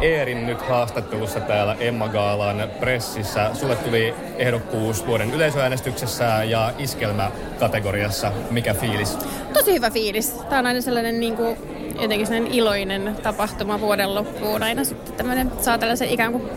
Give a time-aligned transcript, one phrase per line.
[0.00, 3.50] Eerin nyt haastattelussa täällä Emma Gaalan pressissä.
[3.54, 8.32] Sulle tuli ehdokkuus vuoden yleisöäänestyksessä ja iskelmäkategoriassa.
[8.50, 9.18] Mikä fiilis?
[9.52, 10.30] Tosi hyvä fiilis.
[10.30, 11.56] Tämä on aina sellainen niin kuin,
[12.00, 14.62] jotenkin sellainen iloinen tapahtuma vuoden loppuun.
[14.62, 16.48] Aina sitten tämmöinen saa tällaisen ikään kuin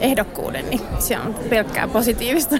[0.00, 2.56] ehdokkuuden, niin se on pelkkää positiivista.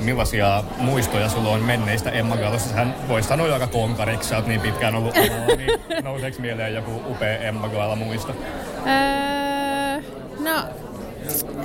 [0.00, 2.74] Millaisia muistoja sulla on menneistä Emma Gaalassa?
[2.74, 7.02] Hän voi sanoa aika konkariksi, sä oot niin pitkään ollut alalla, niin nouseeko mieleen joku
[7.10, 8.34] upea Emma Gaala muisto?
[10.48, 10.62] No,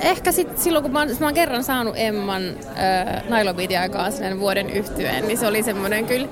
[0.00, 2.54] ehkä sit silloin, kun mä oon, mä oon kerran saanut Emman öö,
[3.28, 6.28] Nailobiitin aikaa sen vuoden yhtyeen, niin se oli semmoinen kyllä,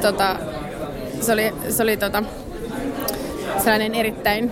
[0.00, 0.36] tota,
[1.20, 2.22] se oli, se oli tota,
[3.58, 4.50] sellainen erittäin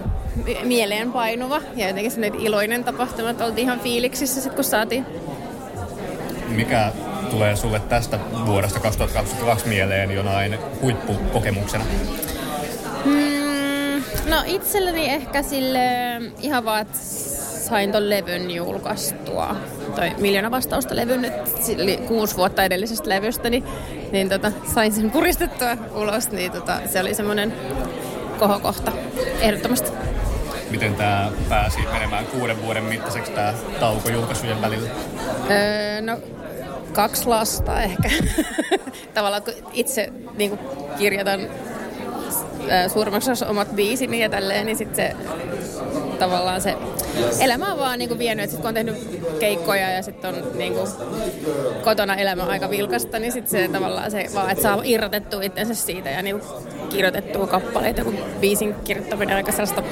[0.65, 5.07] mieleenpainuva ja jotenkin sellainen iloinen tapahtuma, että oltiin ihan fiiliksissä sit, kun saatiin.
[6.49, 6.93] Mikä
[7.31, 11.85] tulee sulle tästä vuodesta 2022 mieleen jonain huippukokemuksena?
[13.05, 13.46] Mm,
[14.31, 15.81] no itselleni ehkä sille
[16.41, 16.99] ihan vaan, että
[17.69, 19.57] sain ton levyn julkaistua.
[19.97, 21.33] Toi Miljoona vastausta levyn nyt
[22.09, 23.65] kuusi vuotta edellisestä levystä, niin,
[24.13, 27.55] niin tota, sain sen puristettua ulos, niin tota, se oli semmoinen
[28.39, 28.93] kohokohta
[29.41, 29.91] ehdottomasti.
[30.71, 34.91] Miten tämä pääsi menemään kuuden vuoden mittaiseksi tämä tauko julkaisujen välillä?
[35.51, 36.19] Öö, no
[36.93, 38.11] kaksi lasta ehkä.
[39.15, 40.61] Tavallaan kun itse niin kuin
[40.99, 41.41] kirjoitan
[42.93, 45.17] suurimmaksi osassa omat biisini ja tälleen, niin sitten se
[46.19, 46.77] tavallaan se
[47.41, 48.97] elämä on vaan niinku vienyt, että kun on tehnyt
[49.39, 50.89] keikkoja ja sitten on niinku
[51.85, 56.11] kotona elämä aika vilkasta, niin sitten se tavallaan se vaan, että saa irrotettua itsensä siitä
[56.11, 56.47] ja niinku
[56.89, 59.83] kirjoitettua kappaleita, kun biisin kirjoittaminen on aika sellaista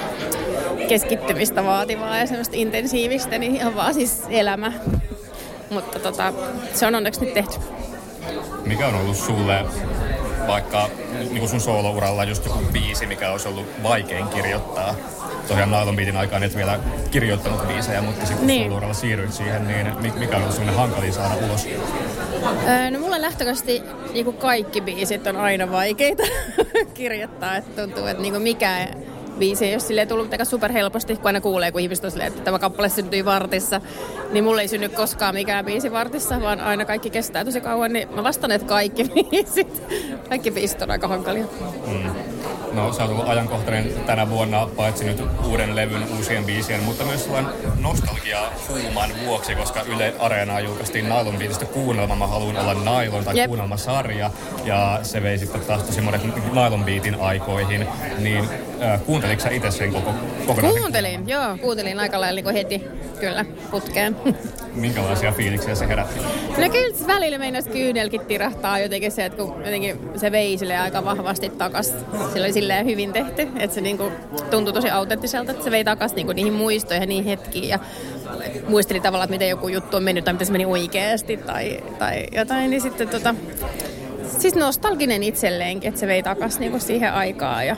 [0.88, 4.72] keskittymistä vaativaa ja semmoista intensiivistä, niin ihan vaan siis elämä.
[5.70, 6.32] Mutta tota,
[6.74, 7.56] se on onneksi nyt tehty.
[8.66, 9.64] Mikä on ollut sulle
[10.46, 10.88] vaikka
[11.30, 14.94] niin sun soolouralla just joku biisi, mikä olisi ollut vaikein kirjoittaa?
[15.48, 16.78] Tosiaan Nylon Beatin aikaan et vielä
[17.10, 18.58] kirjoittanut biisejä, mutta sitten Niin.
[18.58, 18.62] niin.
[18.66, 21.68] soolouralla siirryit siihen, niin mi- mikä on ollut sellainen hankalin saada ulos?
[22.68, 26.22] Öö, no mulla lähtökohtaisesti niinku kaikki biisit on aina vaikeita
[26.94, 27.56] kirjoittaa.
[27.56, 28.88] Että tuntuu, että niinku mikään
[29.38, 32.42] biisi ei ole silleen tullut mitenkään superhelposti, kun aina kuulee, kun ihmiset on silleen, että
[32.42, 33.80] tämä kappale syntyi vartissa.
[34.32, 37.92] Niin mulle ei synny koskaan mikään biisi vartissa, vaan aina kaikki kestää tosi kauan.
[37.92, 39.82] Niin mä vastaan, että kaikki biisit,
[40.28, 41.44] kaikki biisit on aika hankalia.
[41.86, 42.10] Mm.
[42.74, 47.24] No sä oot ollut ajankohtainen tänä vuonna, paitsi nyt uuden levyn uusien biisien, mutta myös
[47.24, 53.24] sellainen nostalgia huuman vuoksi, koska Yle Areenaa julkaistiin Nylon Beatista kuunnelma, mä haluan olla Nylon
[53.24, 53.46] tai Jep.
[53.46, 54.30] kuunnelmasarja,
[54.64, 56.22] ja se vei sitten taas tosi monet
[56.52, 57.86] Nylon Beatin aikoihin,
[58.18, 58.48] niin
[58.84, 60.14] äh, kuunteliko sä itse sen koko,
[60.46, 60.80] kokonaisen?
[60.80, 62.82] Kuuntelin, joo, kuuntelin aika lailla niin heti,
[63.20, 64.16] kyllä, putkeen.
[64.74, 66.20] Minkälaisia fiiliksiä se herätti?
[66.58, 71.04] No kyllä välillä meinas kyynelkin tirahtaa jotenkin se, että kun jotenkin se vei sille aika
[71.04, 71.94] vahvasti takas.
[72.32, 74.12] Sillä oli silleen hyvin tehty, että se niinku
[74.50, 77.78] tuntui tosi autenttiselta, että se vei takas niinku niihin muistoihin ja niihin hetkiin ja
[78.68, 82.26] muisteli tavallaan, että miten joku juttu on mennyt tai miten se meni oikeasti tai, tai
[82.32, 83.34] jotain, niin sitten tota,
[84.38, 87.76] siis nostalginen itselleenkin, että se vei takas niinku siihen aikaan ja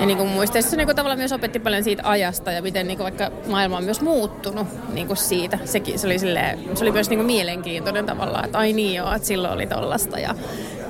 [0.00, 2.86] ja niin kuin muistan, se niin kuin tavallaan myös opetti paljon siitä ajasta ja miten
[2.86, 5.58] niin kuin vaikka maailma on myös muuttunut niin kuin siitä.
[5.64, 9.14] Sekin, se, oli silleen, se oli myös niin kuin mielenkiintoinen tavallaan, että ai niin joo,
[9.14, 10.34] että silloin oli tollasta ja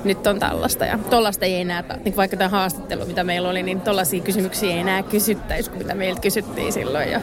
[0.03, 0.85] nyt on tällaista.
[0.85, 4.73] Ja tollasta ei enää, niin kuin vaikka tämä haastattelu, mitä meillä oli, niin tollaisia kysymyksiä
[4.73, 7.11] ei enää kysyttäisi kuin mitä meiltä kysyttiin silloin.
[7.11, 7.21] Ja,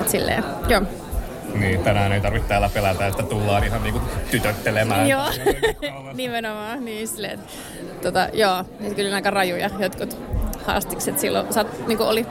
[0.00, 0.82] että silleen, joo.
[1.54, 4.00] Niin, tänään ei tarvitse täällä pelätä, että tullaan ihan niinku
[4.30, 5.08] tytöttelemään.
[5.08, 5.26] Joo,
[6.14, 6.84] nimenomaan.
[6.84, 7.38] Niin silleen,
[8.02, 8.64] tota, joo,
[8.96, 10.16] kyllä aika rajuja jotkut
[10.66, 11.52] haastikset silloin.
[11.52, 12.26] Sä, niin kuin oli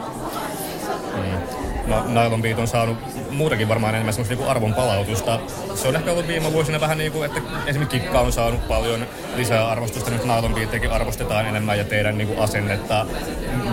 [1.89, 2.97] No, Nylon Beat on saanut
[3.31, 5.39] muutakin varmaan enemmän semmoista niinku arvon palautusta.
[5.75, 9.05] Se on ehkä ollut viime vuosina vähän niin kuin, että esimerkiksi Kikka on saanut paljon
[9.35, 10.11] lisää arvostusta.
[10.11, 13.05] Nyt Nylon Beatiakin arvostetaan enemmän ja teidän niin kuin asennetta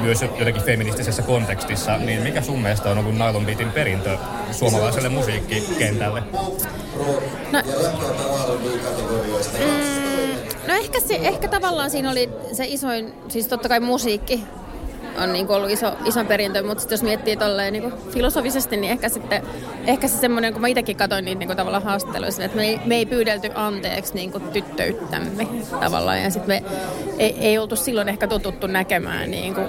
[0.03, 1.99] myös jotenkin feministisessä kontekstissa.
[1.99, 4.19] Niin mikä sun mielestä on ollut Nylon Beatin perintö
[4.53, 6.23] suomalaiselle musiikkikentälle?
[7.53, 9.86] No, mm,
[10.77, 14.45] ehkä, se, ehkä tavallaan siinä oli se isoin, siis totta kai musiikki
[15.23, 19.09] on niin ollut iso, iso perintö, mutta sit jos miettii tolleen niin filosofisesti, niin ehkä
[19.09, 19.43] sitten
[19.87, 22.97] ehkä se semmoinen, kun mä itsekin katsoin niitä niin tavallaan haastatteluissa, että me ei, me
[22.97, 25.47] ei pyydelty anteeksi niin tyttöyttämme
[25.81, 26.63] tavallaan, ja sitten me
[27.19, 29.67] ei, ei oltu silloin ehkä totuttu näkemään niin kuin,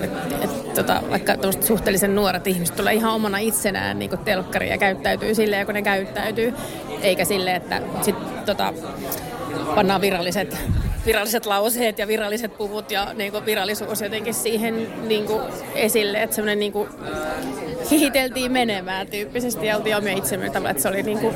[0.00, 0.10] et,
[0.44, 5.66] et, tota, vaikka suhteellisen nuoret ihmiset tulee ihan omana itsenään niin telkkariin ja käyttäytyy silleen,
[5.66, 6.54] kun ne käyttäytyy,
[7.02, 8.74] eikä silleen, että sit, tota,
[9.74, 10.56] pannaan viralliset,
[11.06, 15.42] viralliset lauseet ja viralliset puvut ja niin kuin virallisuus jotenkin siihen niin kuin
[15.74, 16.88] esille, että semmoinen niin kuin
[17.90, 21.34] hihiteltiin menemään tyyppisesti ja oltiin omia itsemme että se oli niin kuin,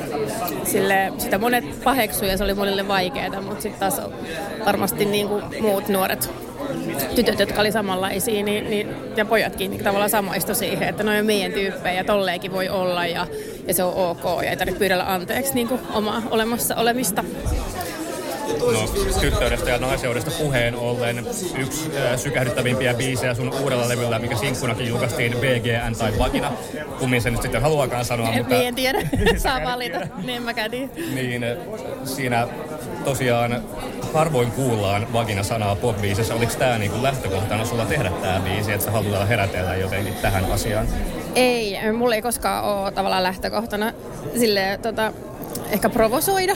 [0.63, 4.01] sille, sitä monet paheksu ja se oli monille vaikeaa, mutta sitten taas
[4.65, 6.29] varmasti niin kuin muut nuoret
[7.15, 11.25] tytöt, jotka oli samanlaisia, niin, niin, ja pojatkin niin tavallaan samaistu siihen, että ne on
[11.25, 13.27] meidän tyyppejä ja tolleenkin voi olla ja,
[13.67, 17.23] ja se on ok ja ei tarvitse pyydellä anteeksi niin kuin omaa olemassa olemista.
[18.71, 18.87] No,
[19.21, 21.25] tyttöydestä ja naiseudesta puheen ollen
[21.57, 26.51] yksi äh, sykähdyttävimpiä biisejä sun uudella levyllä, mikä sinkkunakin julkaistiin VGN tai Vagina.
[26.99, 28.55] Kummin se nyt sitten haluakaan sanoa, en, mutta...
[28.55, 29.01] En tiedä,
[29.37, 30.91] saa valita, niin mä kätin.
[31.13, 31.45] Niin,
[32.03, 32.47] siinä
[33.03, 33.63] tosiaan
[34.13, 35.97] harvoin kuullaan vagina-sanaa pop
[36.35, 40.87] Oliko tämä niinku lähtökohtana sulla tehdä tämä biisi, että sä haluaa herätellä jotenkin tähän asiaan?
[41.35, 43.93] Ei, mulla ei koskaan ole tavallaan lähtökohtana
[44.37, 45.13] sille tota,
[45.71, 46.55] ehkä provosoida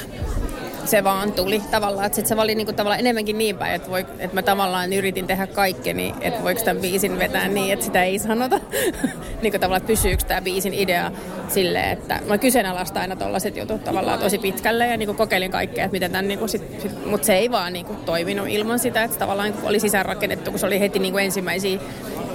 [0.87, 2.05] se vaan tuli tavallaan.
[2.05, 5.27] Että sit se oli niinku tavallaan enemmänkin niin päin, että, voi, että mä tavallaan yritin
[5.27, 8.59] tehdä kaikkeni, että voiko tämän biisin vetää niin, että sitä ei sanota.
[9.41, 11.11] niin kuin tavallaan, että pysyykö tämä biisin idea
[11.47, 15.95] silleen, että mä kyseenalaistan aina tollaiset jutut tavallaan tosi pitkälle ja niinku kokeilin kaikkea, että
[15.95, 19.53] miten tämän niinku sit, sit mutta se ei vaan niinku toiminut ilman sitä, että tavallaan
[19.63, 21.79] oli sisäänrakennettu, kun se oli heti niinku ensimmäisiä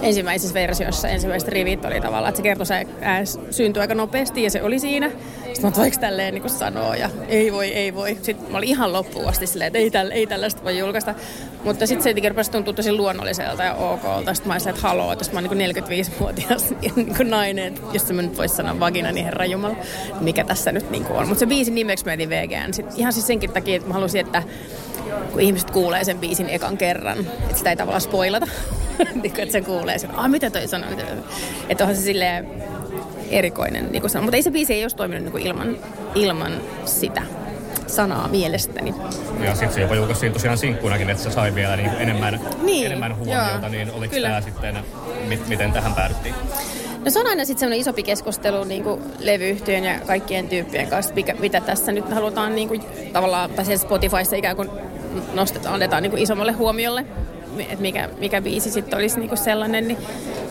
[0.03, 4.51] ensimmäisessä versiossa ensimmäiset rivit oli tavallaan, että se kertoi se ääs syntyi aika nopeasti ja
[4.51, 5.11] se oli siinä.
[5.45, 8.19] Sitten mä voiko tälleen niin sanoa ja ei voi, ei voi.
[8.23, 11.15] Sitten mä olin ihan loppuun asti silleen, että ei, tällä, ei tällaista voi julkaista.
[11.65, 14.35] Mutta sitten se jotenkin rupesi tuntua tosi luonnolliselta ja okolta.
[14.35, 18.23] Sitten mä olin että haloo, että mä oon niin 45-vuotias niin nainen, että jos mä
[18.23, 19.77] nyt voisi sanoa vagina, niin herra Jumala,
[20.21, 21.29] mikä tässä nyt niin on.
[21.29, 22.75] Mutta se biisin nimeksi mä VGN.
[22.75, 24.43] Sitten ihan siis senkin takia, että mä halusin, että
[25.33, 28.47] kun ihmiset kuulee sen biisin ekan kerran, että sitä ei tavallaan spoilata.
[29.23, 30.91] niin että se kuulee sen, ah mitä toi sanoo.
[31.69, 32.49] Että onhan se silleen
[33.31, 35.77] erikoinen niin kuin Mutta ei se biisi ei olisi toiminut niin kuin ilman,
[36.15, 36.53] ilman
[36.85, 37.23] sitä
[37.87, 38.95] sanaa mielestäni.
[39.45, 43.17] Ja sitten se jopa julkaistiin tosiaan sinkkunakin, että se sai vielä niin enemmän, niin, enemmän
[43.17, 44.29] huomiota, joo, niin oliko kyllä.
[44.29, 44.79] tämä sitten,
[45.29, 46.35] mit, miten tähän päädyttiin?
[47.05, 51.15] No se on aina sitten semmoinen isompi keskustelu niin kuin levyyhtiön ja kaikkien tyyppien kanssa,
[51.15, 52.83] mikä, mitä tässä nyt halutaan niin kuin,
[53.13, 54.71] tavallaan, tai siellä Spotifyssa ikään kuin
[55.35, 57.07] nostetaan, annetaan niin kuin isommalle huomiolle,
[57.59, 59.99] että mikä, mikä biisi sitten olisi niin kuin sellainen, niin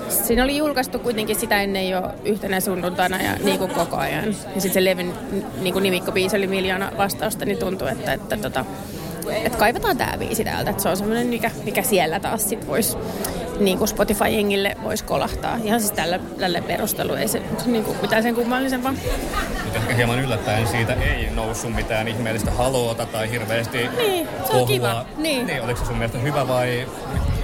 [0.10, 4.26] siinä oli julkaistu kuitenkin sitä ennen jo yhtenä sunnuntaina ja niin kuin koko ajan.
[4.28, 5.14] Ja sitten se Levin
[5.62, 8.66] niin kuin nimikkobiisi oli miljoona vastausta, niin tuntuu, että, että, tota,
[9.30, 10.70] että kaivataan tämä biisi täältä.
[10.70, 12.98] Että se on semmoinen, mikä, mikä siellä taas sitten voisi
[13.66, 15.58] niin kuin Spotify-jengille voisi kolahtaa.
[15.64, 18.94] Ihan siis tällä, tällä perustelu, ei se niin kuin mitään sen kummallisempaa.
[19.64, 24.68] Mutta ehkä hieman yllättäen siitä ei noussut mitään ihmeellistä haloota tai hirveästi Niin, se on
[24.68, 25.06] kiva.
[25.18, 25.48] Niin.
[25.48, 25.62] niin.
[25.62, 26.88] Oliko se sun mielestä hyvä vai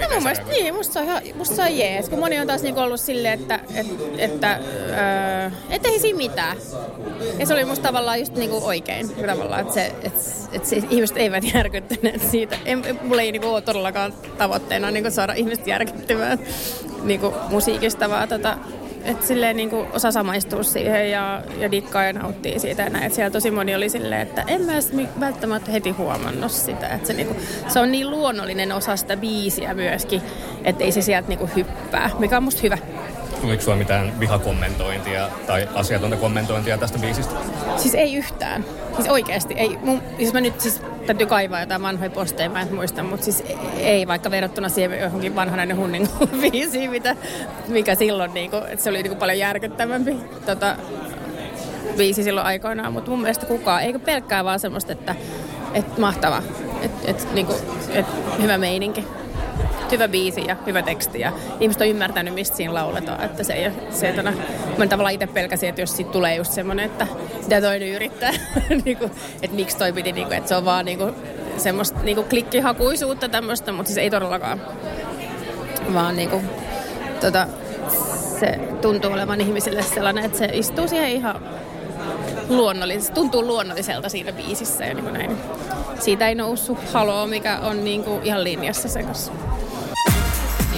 [0.00, 2.46] No mun mielestä niin, musta se on, ihan, musta se on jees, kun moni on
[2.46, 3.86] taas niinku ollut silleen, että, et,
[4.18, 4.60] että
[4.90, 6.56] öö, et ei siinä mitään.
[7.38, 10.14] Ja se oli musta tavallaan just niinku oikein, tavallaan, että, se, et,
[10.52, 12.56] et se, ihmiset eivät järkyttäneet siitä.
[12.64, 16.38] En, mulla ei niinku ole todellakaan tavoitteena niinku saada ihmiset järkyttymään
[17.02, 18.58] niinku musiikista, vaan tota,
[19.08, 23.04] että silleen niin kuin osa samaistua siihen ja, ja dikkaa ja nauttii siitä ja näin.
[23.04, 24.72] Et siellä tosi moni oli silleen, että en mä
[25.20, 26.88] välttämättä heti huomannut sitä.
[26.88, 27.38] Että se, niin kuin,
[27.68, 30.22] se on niin luonnollinen osa sitä biisiä myöskin,
[30.64, 32.78] että ei se sieltä niin kuin hyppää, mikä on musta hyvä.
[33.40, 37.34] Tuliko sulla mitään vihakommentointia tai asiatonta kommentointia tästä biisistä?
[37.76, 38.64] Siis ei yhtään.
[38.96, 39.54] Siis oikeasti.
[39.54, 43.24] Ei, mun, siis mä nyt siis täytyy kaivaa jotain vanhoja posteja, mä en muista, mutta
[43.24, 43.44] siis
[43.78, 46.08] ei vaikka verrattuna siihen johonkin vanhanainen hunnin
[46.40, 47.16] biisiin, mitä,
[47.68, 50.16] mikä silloin, niinku, että se oli niinku paljon järkyttävämpi
[50.46, 50.76] tota,
[51.96, 55.14] biisi silloin aikoinaan, mutta mun mielestä kukaan, eikö pelkkää vaan semmoista, että,
[55.74, 56.42] että mahtava,
[56.82, 57.54] että, että, niinku,
[57.92, 59.04] että hyvä meininki
[59.92, 63.24] hyvä biisi ja hyvä teksti ja ihmiset on ymmärtänyt, mistä siinä lauletaan.
[63.24, 64.22] Että se ei se, että
[64.78, 67.06] mä tavallaan itse pelkäsin, että jos siitä tulee just semmoinen, että
[67.40, 68.30] sitä toinen yrittää,
[68.84, 69.10] niin kuin,
[69.42, 71.14] että miksi toi piti, niin kuin, että se on vaan niin kuin,
[71.56, 74.62] semmoista niin kuin klikkihakuisuutta tämmöistä, mutta siis ei todellakaan.
[75.94, 76.44] Vaan niin kuin,
[77.20, 77.46] tota,
[78.40, 81.40] se tuntuu olevan ihmisille sellainen, että se istuu siihen ihan
[82.48, 85.36] luonnollis, tuntuu luonnolliselta siinä biisissä ja niin kuin näin.
[86.00, 89.32] Siitä ei noussut haloo, mikä on niin kuin ihan linjassa sen kanssa.